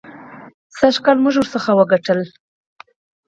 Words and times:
سږکال 0.77 1.17
مو 1.23 1.29
بېرته 1.35 1.57
ترې 1.63 1.73
وګټله. 1.77 2.25